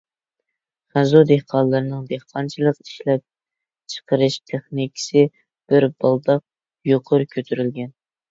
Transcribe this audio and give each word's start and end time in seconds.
خەنزۇ 0.93 1.19
دېھقانلىرىنىڭ 1.31 2.07
دېھقانچىلىق 2.13 2.79
ئىشلەپچىقىرىش 2.85 4.39
تېخنىكىسى 4.53 5.25
بىر 5.73 5.87
بالداق 6.05 6.45
يۇقىرى 6.93 7.29
كۆتۈرۈلگەن. 7.37 7.95